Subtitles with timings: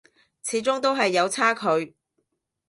[0.41, 1.95] 始終都係有差距